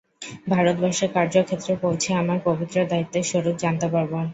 [0.47, 4.13] ভারতবর্ষে কার্যক্ষেত্রে পৌঁছে আমার পবিত্র দায়িত্বের স্বরূপ জানতে পারব।